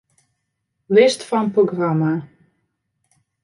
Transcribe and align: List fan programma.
List 0.99 1.21
fan 1.27 1.51
programma. 1.59 2.11